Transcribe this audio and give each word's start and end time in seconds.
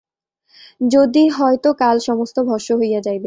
যদি 0.91 1.23
হয় 1.37 1.57
তো 1.57 1.69
কাল 1.73 1.97
সমস্ত 1.99 2.37
ভস্ম 2.41 2.71
হইয়া 2.77 2.99
যাইবে। 2.99 3.19